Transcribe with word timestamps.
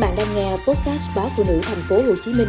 bạn 0.00 0.16
đang 0.16 0.34
nghe 0.34 0.50
podcast 0.50 1.16
báo 1.16 1.28
phụ 1.36 1.44
nữ 1.48 1.60
thành 1.62 1.80
phố 1.88 1.96
Hồ 1.96 2.14
Chí 2.24 2.32
Minh 2.32 2.48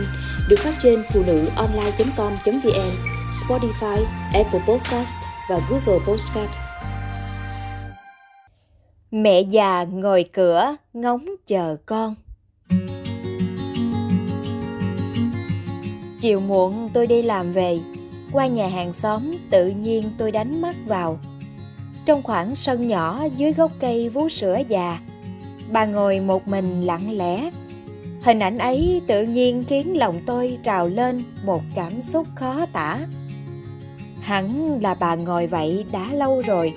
được 0.49 0.59
phát 0.59 0.73
trên 0.79 1.03
phụ 1.13 1.23
nữ 1.27 1.45
online.com.vn, 1.55 2.91
Spotify, 3.31 4.03
Apple 4.33 4.59
Podcast 4.67 5.15
và 5.49 5.59
Google 5.69 6.05
Podcast. 6.07 6.49
Mẹ 9.11 9.41
già 9.41 9.83
ngồi 9.83 10.25
cửa 10.33 10.75
ngóng 10.93 11.25
chờ 11.47 11.75
con. 11.85 12.15
Chiều 16.19 16.39
muộn 16.39 16.89
tôi 16.93 17.07
đi 17.07 17.21
làm 17.21 17.51
về, 17.51 17.79
qua 18.31 18.47
nhà 18.47 18.67
hàng 18.67 18.93
xóm 18.93 19.31
tự 19.49 19.67
nhiên 19.67 20.03
tôi 20.17 20.31
đánh 20.31 20.61
mắt 20.61 20.75
vào. 20.87 21.19
Trong 22.05 22.23
khoảng 22.23 22.55
sân 22.55 22.87
nhỏ 22.87 23.25
dưới 23.37 23.53
gốc 23.53 23.71
cây 23.79 24.09
vú 24.09 24.29
sữa 24.29 24.57
già, 24.67 24.99
bà 25.71 25.85
ngồi 25.85 26.19
một 26.19 26.47
mình 26.47 26.81
lặng 26.81 27.17
lẽ. 27.17 27.49
Hình 28.23 28.39
ảnh 28.39 28.57
ấy 28.57 29.01
tự 29.07 29.23
nhiên 29.23 29.63
khiến 29.67 29.97
lòng 29.97 30.21
tôi 30.25 30.57
trào 30.63 30.87
lên 30.87 31.21
một 31.45 31.61
cảm 31.75 32.01
xúc 32.01 32.27
khó 32.35 32.65
tả. 32.73 32.99
Hẳn 34.21 34.79
là 34.81 34.93
bà 34.93 35.15
ngồi 35.15 35.47
vậy 35.47 35.85
đã 35.91 36.07
lâu 36.13 36.41
rồi. 36.41 36.73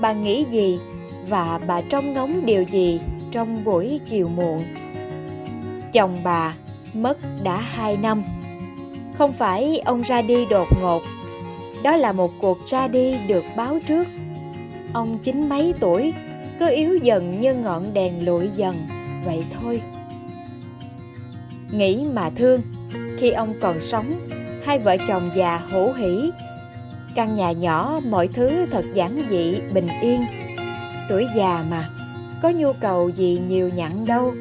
Bà 0.00 0.12
nghĩ 0.12 0.44
gì 0.50 0.78
và 1.28 1.60
bà 1.66 1.80
trông 1.80 2.12
ngóng 2.12 2.46
điều 2.46 2.62
gì 2.62 3.00
trong 3.30 3.64
buổi 3.64 4.00
chiều 4.06 4.28
muộn? 4.36 4.64
Chồng 5.92 6.16
bà 6.24 6.54
mất 6.94 7.18
đã 7.42 7.56
hai 7.56 7.96
năm. 7.96 8.24
Không 9.14 9.32
phải 9.32 9.78
ông 9.84 10.02
ra 10.02 10.22
đi 10.22 10.46
đột 10.46 10.68
ngột. 10.80 11.02
Đó 11.82 11.96
là 11.96 12.12
một 12.12 12.32
cuộc 12.40 12.58
ra 12.66 12.88
đi 12.88 13.18
được 13.28 13.44
báo 13.56 13.78
trước. 13.88 14.06
Ông 14.92 15.18
chín 15.22 15.48
mấy 15.48 15.74
tuổi? 15.80 16.12
Cứ 16.62 16.70
yếu 16.74 16.96
dần 16.96 17.40
như 17.40 17.54
ngọn 17.54 17.94
đèn 17.94 18.24
lụi 18.24 18.48
dần. 18.56 18.76
Vậy 19.24 19.44
thôi. 19.54 19.82
Nghĩ 21.70 22.04
mà 22.12 22.30
thương, 22.30 22.62
khi 23.18 23.30
ông 23.30 23.54
còn 23.60 23.80
sống, 23.80 24.14
hai 24.64 24.78
vợ 24.78 24.96
chồng 25.08 25.30
già 25.34 25.56
hổ 25.56 25.92
hỉ. 25.92 26.30
Căn 27.14 27.34
nhà 27.34 27.52
nhỏ, 27.52 28.00
mọi 28.08 28.28
thứ 28.28 28.66
thật 28.70 28.84
giản 28.94 29.22
dị, 29.30 29.60
bình 29.72 29.88
yên. 30.02 30.24
Tuổi 31.08 31.26
già 31.36 31.64
mà, 31.70 31.88
có 32.42 32.50
nhu 32.50 32.72
cầu 32.72 33.08
gì 33.08 33.40
nhiều 33.48 33.68
nhặn 33.68 34.06
đâu. 34.06 34.34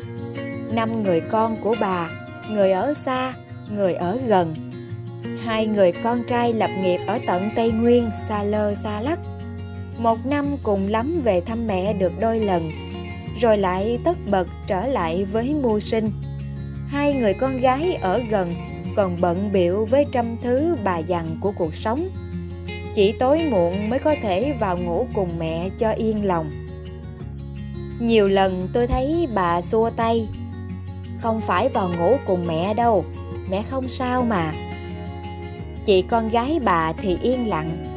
Năm 0.71 1.03
người 1.03 1.21
con 1.21 1.57
của 1.61 1.75
bà, 1.79 2.09
người 2.49 2.71
ở 2.71 2.93
xa, 2.93 3.33
người 3.75 3.93
ở 3.93 4.19
gần. 4.27 4.55
Hai 5.43 5.67
người 5.67 5.91
con 5.91 6.23
trai 6.27 6.53
lập 6.53 6.69
nghiệp 6.81 6.99
ở 7.07 7.19
tận 7.27 7.49
tây 7.55 7.71
nguyên 7.71 8.09
xa 8.27 8.43
lơ 8.43 8.75
xa 8.75 9.01
lắc 9.01 9.19
một 10.01 10.25
năm 10.25 10.57
cùng 10.63 10.87
lắm 10.87 11.21
về 11.23 11.41
thăm 11.41 11.67
mẹ 11.67 11.93
được 11.93 12.11
đôi 12.19 12.39
lần, 12.39 12.71
rồi 13.39 13.57
lại 13.57 13.99
tất 14.03 14.17
bật 14.31 14.47
trở 14.67 14.87
lại 14.87 15.25
với 15.31 15.55
mưu 15.61 15.79
sinh. 15.79 16.11
Hai 16.87 17.13
người 17.13 17.33
con 17.33 17.57
gái 17.57 17.93
ở 17.93 18.21
gần 18.29 18.55
còn 18.95 19.17
bận 19.21 19.49
biệu 19.53 19.85
với 19.85 20.05
trăm 20.11 20.37
thứ 20.41 20.75
bà 20.83 20.97
dằn 20.97 21.25
của 21.41 21.51
cuộc 21.57 21.75
sống. 21.75 22.09
Chỉ 22.95 23.11
tối 23.11 23.41
muộn 23.51 23.89
mới 23.89 23.99
có 23.99 24.15
thể 24.23 24.53
vào 24.59 24.77
ngủ 24.77 25.07
cùng 25.15 25.29
mẹ 25.39 25.69
cho 25.77 25.91
yên 25.91 26.25
lòng. 26.25 26.51
Nhiều 27.99 28.27
lần 28.27 28.69
tôi 28.73 28.87
thấy 28.87 29.27
bà 29.33 29.61
xua 29.61 29.89
tay, 29.89 30.27
không 31.21 31.41
phải 31.41 31.69
vào 31.69 31.91
ngủ 31.99 32.15
cùng 32.27 32.47
mẹ 32.47 32.73
đâu, 32.73 33.05
mẹ 33.49 33.63
không 33.69 33.87
sao 33.87 34.23
mà. 34.23 34.53
Chị 35.85 36.01
con 36.01 36.29
gái 36.29 36.59
bà 36.63 36.93
thì 36.93 37.17
yên 37.21 37.47
lặng. 37.47 37.90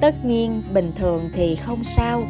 Tất 0.00 0.24
nhiên 0.24 0.62
bình 0.72 0.92
thường 0.96 1.30
thì 1.34 1.56
không 1.56 1.84
sao, 1.84 2.22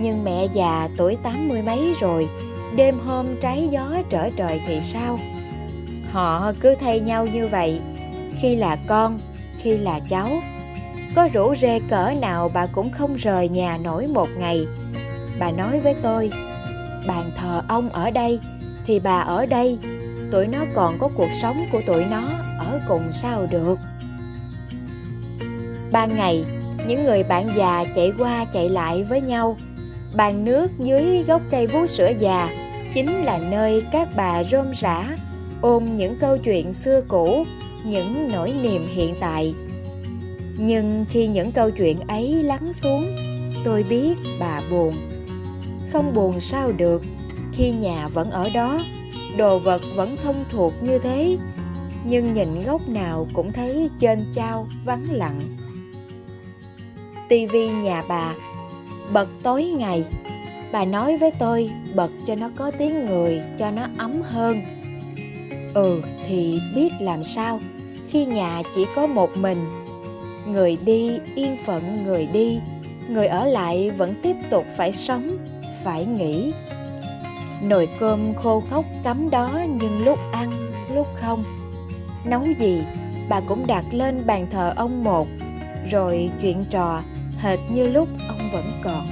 nhưng 0.00 0.24
mẹ 0.24 0.46
già 0.54 0.88
tuổi 0.96 1.16
tám 1.22 1.48
mươi 1.48 1.62
mấy 1.62 1.94
rồi, 2.00 2.28
đêm 2.76 2.98
hôm 3.06 3.26
trái 3.40 3.68
gió 3.70 3.96
trở 4.10 4.30
trời 4.36 4.60
thì 4.66 4.78
sao? 4.82 5.18
Họ 6.12 6.52
cứ 6.60 6.74
thay 6.80 7.00
nhau 7.00 7.26
như 7.26 7.48
vậy, 7.48 7.80
khi 8.40 8.56
là 8.56 8.76
con, 8.86 9.18
khi 9.58 9.76
là 9.76 10.00
cháu. 10.08 10.30
Có 11.14 11.28
rủ 11.32 11.54
rê 11.54 11.80
cỡ 11.88 12.12
nào 12.20 12.50
bà 12.54 12.66
cũng 12.66 12.90
không 12.90 13.14
rời 13.14 13.48
nhà 13.48 13.78
nổi 13.78 14.06
một 14.06 14.28
ngày. 14.38 14.66
Bà 15.38 15.50
nói 15.50 15.80
với 15.80 15.94
tôi, 16.02 16.30
bàn 17.06 17.30
thờ 17.36 17.62
ông 17.68 17.88
ở 17.88 18.10
đây, 18.10 18.40
thì 18.86 19.00
bà 19.00 19.18
ở 19.18 19.46
đây, 19.46 19.78
tụi 20.30 20.46
nó 20.46 20.58
còn 20.74 20.98
có 20.98 21.08
cuộc 21.16 21.30
sống 21.42 21.66
của 21.72 21.80
tụi 21.86 22.04
nó 22.04 22.22
ở 22.58 22.80
cùng 22.88 23.12
sao 23.12 23.46
được. 23.46 23.78
Ban 25.92 26.16
ngày, 26.16 26.44
những 26.88 27.04
người 27.04 27.22
bạn 27.22 27.50
già 27.56 27.84
chạy 27.94 28.12
qua 28.18 28.44
chạy 28.44 28.68
lại 28.68 29.04
với 29.04 29.20
nhau. 29.20 29.56
Bàn 30.14 30.44
nước 30.44 30.70
dưới 30.78 31.22
gốc 31.22 31.42
cây 31.50 31.66
vú 31.66 31.86
sữa 31.86 32.10
già 32.18 32.50
chính 32.94 33.22
là 33.22 33.38
nơi 33.38 33.84
các 33.92 34.08
bà 34.16 34.42
rôm 34.44 34.66
rã 34.74 35.16
ôm 35.60 35.96
những 35.96 36.16
câu 36.20 36.38
chuyện 36.38 36.72
xưa 36.72 37.00
cũ, 37.08 37.44
những 37.84 38.32
nỗi 38.32 38.52
niềm 38.52 38.86
hiện 38.94 39.14
tại. 39.20 39.54
Nhưng 40.58 41.04
khi 41.10 41.26
những 41.26 41.52
câu 41.52 41.70
chuyện 41.70 41.98
ấy 42.08 42.42
lắng 42.42 42.72
xuống, 42.72 43.16
tôi 43.64 43.82
biết 43.82 44.14
bà 44.40 44.60
buồn. 44.70 44.94
Không 45.92 46.14
buồn 46.14 46.40
sao 46.40 46.72
được, 46.72 47.02
khi 47.52 47.70
nhà 47.70 48.08
vẫn 48.08 48.30
ở 48.30 48.50
đó, 48.50 48.84
đồ 49.36 49.58
vật 49.58 49.82
vẫn 49.94 50.16
thân 50.22 50.44
thuộc 50.50 50.72
như 50.82 50.98
thế. 50.98 51.36
Nhưng 52.04 52.32
nhìn 52.32 52.60
góc 52.66 52.88
nào 52.88 53.26
cũng 53.32 53.52
thấy 53.52 53.90
trên 53.98 54.24
trao 54.32 54.66
vắng 54.84 55.04
lặng 55.10 55.40
tivi 57.28 57.68
nhà 57.68 58.04
bà. 58.08 58.34
Bật 59.12 59.28
tối 59.42 59.64
ngày, 59.64 60.04
bà 60.72 60.84
nói 60.84 61.16
với 61.16 61.30
tôi 61.38 61.70
bật 61.94 62.10
cho 62.26 62.34
nó 62.34 62.50
có 62.56 62.70
tiếng 62.78 63.06
người, 63.06 63.40
cho 63.58 63.70
nó 63.70 63.82
ấm 63.98 64.22
hơn. 64.22 64.62
Ừ 65.74 66.02
thì 66.28 66.58
biết 66.74 66.92
làm 67.00 67.24
sao? 67.24 67.60
Khi 68.08 68.26
nhà 68.26 68.62
chỉ 68.74 68.86
có 68.94 69.06
một 69.06 69.36
mình, 69.36 69.66
người 70.46 70.78
đi 70.84 71.18
yên 71.34 71.56
phận 71.64 72.04
người 72.04 72.26
đi, 72.26 72.58
người 73.08 73.26
ở 73.26 73.46
lại 73.46 73.90
vẫn 73.90 74.14
tiếp 74.22 74.36
tục 74.50 74.66
phải 74.76 74.92
sống, 74.92 75.38
phải 75.84 76.06
nghĩ 76.06 76.52
nồi 77.62 77.88
cơm 77.98 78.34
khô 78.34 78.62
khốc 78.70 78.84
cắm 79.04 79.30
đó 79.30 79.60
nhưng 79.80 80.04
lúc 80.04 80.18
ăn, 80.32 80.52
lúc 80.94 81.06
không. 81.14 81.44
Nấu 82.24 82.42
gì, 82.58 82.82
bà 83.28 83.40
cũng 83.40 83.66
đặt 83.66 83.84
lên 83.92 84.22
bàn 84.26 84.46
thờ 84.50 84.72
ông 84.76 85.04
một, 85.04 85.28
rồi 85.90 86.30
chuyện 86.42 86.64
trò 86.70 87.02
hệt 87.38 87.58
như 87.70 87.86
lúc 87.86 88.08
ông 88.28 88.50
vẫn 88.52 88.80
còn. 88.84 89.06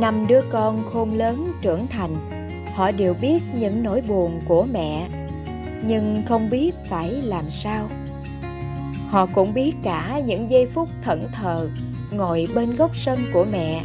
Năm 0.00 0.26
đứa 0.26 0.40
con 0.50 0.84
khôn 0.92 1.18
lớn 1.18 1.52
trưởng 1.62 1.86
thành, 1.86 2.16
họ 2.74 2.90
đều 2.90 3.14
biết 3.14 3.42
những 3.54 3.82
nỗi 3.82 4.02
buồn 4.08 4.40
của 4.48 4.66
mẹ, 4.72 5.08
nhưng 5.84 6.22
không 6.26 6.50
biết 6.50 6.74
phải 6.88 7.10
làm 7.10 7.50
sao. 7.50 7.88
Họ 9.08 9.26
cũng 9.26 9.54
biết 9.54 9.72
cả 9.82 10.20
những 10.26 10.50
giây 10.50 10.66
phút 10.66 10.88
thẫn 11.02 11.26
thờ 11.32 11.68
ngồi 12.10 12.48
bên 12.54 12.74
góc 12.74 12.96
sân 12.96 13.18
của 13.32 13.44
mẹ, 13.52 13.82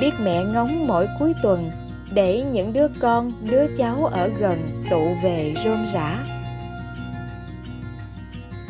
biết 0.00 0.10
mẹ 0.22 0.42
ngóng 0.44 0.86
mỗi 0.86 1.06
cuối 1.18 1.32
tuần 1.42 1.70
để 2.12 2.44
những 2.52 2.72
đứa 2.72 2.88
con, 3.00 3.32
đứa 3.50 3.66
cháu 3.76 4.04
ở 4.04 4.28
gần 4.38 4.84
tụ 4.90 5.14
về 5.22 5.54
rôm 5.64 5.84
rã 5.92 6.18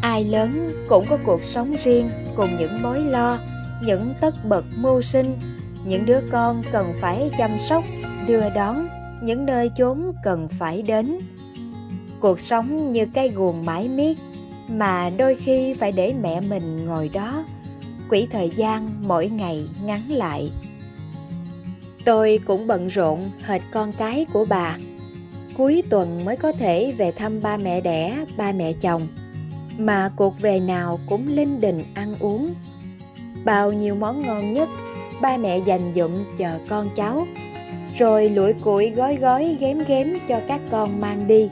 ai 0.02 0.24
lớn 0.24 0.72
cũng 0.88 1.06
có 1.10 1.18
cuộc 1.24 1.44
sống 1.44 1.74
riêng 1.84 2.10
cùng 2.36 2.56
những 2.56 2.82
mối 2.82 3.00
lo, 3.00 3.38
những 3.84 4.14
tất 4.20 4.34
bật 4.44 4.64
mưu 4.76 5.02
sinh. 5.02 5.38
Những 5.84 6.06
đứa 6.06 6.20
con 6.32 6.62
cần 6.72 6.92
phải 7.00 7.30
chăm 7.38 7.58
sóc, 7.58 7.84
đưa 8.26 8.50
đón 8.50 8.88
những 9.22 9.46
nơi 9.46 9.70
chốn 9.76 10.12
cần 10.24 10.48
phải 10.48 10.82
đến. 10.82 11.18
Cuộc 12.20 12.40
sống 12.40 12.92
như 12.92 13.06
cây 13.14 13.28
guồng 13.28 13.64
mãi 13.64 13.88
miết 13.88 14.18
mà 14.68 15.10
đôi 15.10 15.34
khi 15.34 15.74
phải 15.74 15.92
để 15.92 16.14
mẹ 16.22 16.40
mình 16.40 16.86
ngồi 16.86 17.08
đó 17.08 17.44
quỹ 18.08 18.26
thời 18.30 18.50
gian 18.56 18.90
mỗi 19.08 19.28
ngày 19.28 19.68
ngắn 19.84 20.02
lại. 20.08 20.50
Tôi 22.04 22.40
cũng 22.46 22.66
bận 22.66 22.88
rộn 22.88 23.30
hệt 23.44 23.62
con 23.72 23.92
cái 23.92 24.26
của 24.32 24.44
bà. 24.44 24.76
Cuối 25.56 25.82
tuần 25.90 26.24
mới 26.24 26.36
có 26.36 26.52
thể 26.52 26.94
về 26.98 27.12
thăm 27.12 27.42
ba 27.42 27.56
mẹ 27.56 27.80
đẻ, 27.80 28.24
ba 28.36 28.52
mẹ 28.52 28.72
chồng 28.72 29.02
mà 29.78 30.10
cuộc 30.16 30.40
về 30.40 30.60
nào 30.60 31.00
cũng 31.06 31.28
linh 31.28 31.60
đình 31.60 31.82
ăn 31.94 32.14
uống. 32.20 32.54
Bao 33.44 33.72
nhiêu 33.72 33.94
món 33.94 34.26
ngon 34.26 34.52
nhất 34.52 34.68
ba 35.20 35.36
mẹ 35.36 35.58
dành 35.58 35.92
dụm 35.94 36.10
chờ 36.36 36.58
con 36.68 36.88
cháu, 36.94 37.26
rồi 37.98 38.28
lủi 38.28 38.52
củi 38.52 38.90
gói 38.90 39.16
gói 39.16 39.56
ghém 39.60 39.84
ghém 39.86 40.14
cho 40.28 40.40
các 40.48 40.60
con 40.70 41.00
mang 41.00 41.26
đi. 41.26 41.48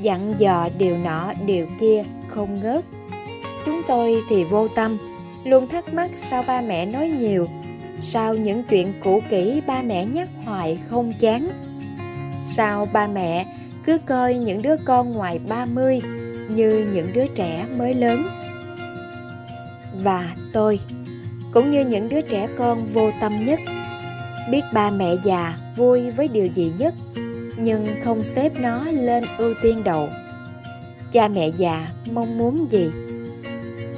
Dặn 0.00 0.34
dò 0.38 0.68
điều 0.78 0.98
nọ 0.98 1.32
điều 1.46 1.66
kia 1.80 2.02
không 2.28 2.60
ngớt. 2.62 2.84
Chúng 3.66 3.82
tôi 3.88 4.22
thì 4.30 4.44
vô 4.44 4.68
tâm, 4.68 4.98
luôn 5.44 5.68
thắc 5.68 5.94
mắc 5.94 6.10
sao 6.14 6.44
ba 6.46 6.60
mẹ 6.60 6.86
nói 6.86 7.08
nhiều, 7.08 7.46
sao 8.00 8.34
những 8.34 8.62
chuyện 8.62 8.92
cũ 9.04 9.20
kỹ 9.30 9.60
ba 9.66 9.82
mẹ 9.82 10.06
nhắc 10.06 10.28
hoài 10.44 10.78
không 10.88 11.12
chán. 11.20 11.48
Sao 12.44 12.88
ba 12.92 13.06
mẹ 13.06 13.46
cứ 13.84 13.98
coi 13.98 14.34
những 14.34 14.62
đứa 14.62 14.76
con 14.76 15.12
ngoài 15.12 15.40
30 15.48 16.00
như 16.56 16.90
những 16.94 17.12
đứa 17.12 17.26
trẻ 17.26 17.66
mới 17.76 17.94
lớn. 17.94 18.26
Và 20.02 20.34
tôi, 20.52 20.80
cũng 21.52 21.70
như 21.70 21.84
những 21.84 22.08
đứa 22.08 22.20
trẻ 22.20 22.48
con 22.58 22.86
vô 22.86 23.10
tâm 23.20 23.44
nhất, 23.44 23.60
biết 24.50 24.62
ba 24.72 24.90
mẹ 24.90 25.14
già 25.24 25.56
vui 25.76 26.10
với 26.10 26.28
điều 26.28 26.46
gì 26.46 26.72
nhất, 26.78 26.94
nhưng 27.56 27.86
không 28.04 28.24
xếp 28.24 28.52
nó 28.60 28.84
lên 28.84 29.24
ưu 29.38 29.54
tiên 29.62 29.84
đầu. 29.84 30.08
Cha 31.10 31.28
mẹ 31.28 31.48
già 31.48 31.88
mong 32.12 32.38
muốn 32.38 32.66
gì? 32.70 32.90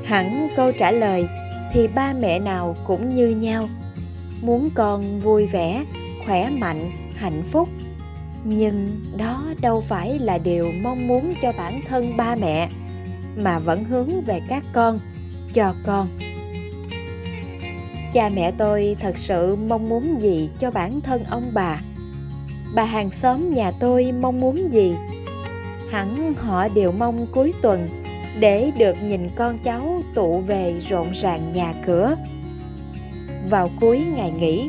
Hẳn 0.04 0.48
câu 0.56 0.72
trả 0.72 0.90
lời 0.90 1.26
thì 1.72 1.88
ba 1.88 2.12
mẹ 2.20 2.38
nào 2.38 2.76
cũng 2.86 3.08
như 3.08 3.28
nhau, 3.28 3.68
muốn 4.42 4.70
con 4.74 5.20
vui 5.20 5.46
vẻ, 5.46 5.84
khỏe 6.26 6.50
mạnh, 6.50 6.90
hạnh 7.16 7.42
phúc 7.42 7.68
nhưng 8.44 9.00
đó 9.16 9.44
đâu 9.60 9.80
phải 9.80 10.18
là 10.18 10.38
điều 10.38 10.72
mong 10.82 11.06
muốn 11.06 11.32
cho 11.42 11.52
bản 11.52 11.80
thân 11.88 12.16
ba 12.16 12.34
mẹ, 12.34 12.68
mà 13.36 13.58
vẫn 13.58 13.84
hướng 13.84 14.24
về 14.26 14.40
các 14.48 14.64
con, 14.72 14.98
cho 15.52 15.74
con. 15.86 16.08
Cha 18.12 18.28
mẹ 18.28 18.52
tôi 18.58 18.96
thật 19.00 19.18
sự 19.18 19.56
mong 19.56 19.88
muốn 19.88 20.22
gì 20.22 20.50
cho 20.58 20.70
bản 20.70 21.00
thân 21.00 21.24
ông 21.24 21.50
bà? 21.54 21.80
Bà 22.74 22.84
hàng 22.84 23.10
xóm 23.10 23.54
nhà 23.54 23.70
tôi 23.70 24.12
mong 24.20 24.40
muốn 24.40 24.72
gì? 24.72 24.94
Hẳn 25.90 26.34
họ 26.34 26.68
đều 26.68 26.92
mong 26.92 27.26
cuối 27.32 27.52
tuần 27.62 27.88
để 28.40 28.70
được 28.78 28.96
nhìn 29.02 29.28
con 29.36 29.58
cháu 29.58 30.02
tụ 30.14 30.40
về 30.40 30.80
rộn 30.88 31.10
ràng 31.12 31.52
nhà 31.52 31.74
cửa. 31.86 32.16
Vào 33.50 33.70
cuối 33.80 34.00
ngày 34.16 34.30
nghỉ, 34.30 34.68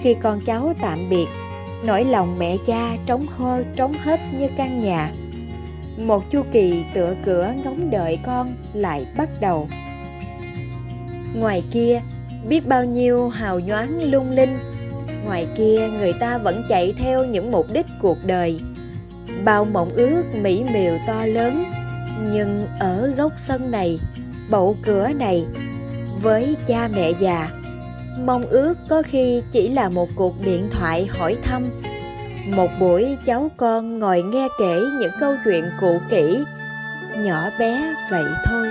khi 0.00 0.14
con 0.14 0.40
cháu 0.40 0.72
tạm 0.80 1.08
biệt 1.10 1.26
nỗi 1.86 2.04
lòng 2.04 2.36
mẹ 2.38 2.56
cha 2.66 2.96
trống 3.06 3.26
hơ, 3.36 3.62
trống 3.76 3.92
hết 3.92 4.20
như 4.38 4.48
căn 4.56 4.84
nhà. 4.84 5.12
Một 6.06 6.30
chu 6.30 6.42
kỳ 6.52 6.84
tựa 6.94 7.14
cửa 7.24 7.52
ngóng 7.64 7.90
đợi 7.90 8.18
con 8.26 8.56
lại 8.74 9.06
bắt 9.16 9.28
đầu. 9.40 9.68
Ngoài 11.34 11.62
kia, 11.70 12.00
biết 12.48 12.66
bao 12.66 12.84
nhiêu 12.84 13.28
hào 13.28 13.60
nhoáng 13.60 14.02
lung 14.02 14.30
linh. 14.30 14.58
Ngoài 15.24 15.46
kia, 15.56 15.88
người 15.98 16.12
ta 16.12 16.38
vẫn 16.38 16.64
chạy 16.68 16.94
theo 16.96 17.24
những 17.24 17.52
mục 17.52 17.66
đích 17.72 17.86
cuộc 18.00 18.18
đời. 18.24 18.60
Bao 19.44 19.64
mộng 19.64 19.90
ước 19.94 20.22
mỹ 20.34 20.64
miều 20.72 20.98
to 21.06 21.26
lớn, 21.26 21.64
nhưng 22.32 22.66
ở 22.78 23.12
góc 23.16 23.32
sân 23.36 23.70
này 23.70 24.00
bậu 24.50 24.76
cửa 24.82 25.08
này, 25.08 25.44
với 26.22 26.56
cha 26.66 26.88
mẹ 26.88 27.10
già 27.20 27.50
mong 28.18 28.46
ước 28.46 28.74
có 28.88 29.02
khi 29.02 29.42
chỉ 29.50 29.68
là 29.68 29.88
một 29.88 30.08
cuộc 30.16 30.40
điện 30.44 30.68
thoại 30.70 31.06
hỏi 31.06 31.36
thăm. 31.42 31.70
Một 32.46 32.70
buổi 32.80 33.16
cháu 33.24 33.50
con 33.56 33.98
ngồi 33.98 34.22
nghe 34.22 34.48
kể 34.58 34.80
những 35.00 35.12
câu 35.20 35.34
chuyện 35.44 35.64
cũ 35.80 35.98
kỹ. 36.10 36.44
Nhỏ 37.16 37.50
bé 37.58 37.94
vậy 38.10 38.24
thôi. 38.44 38.66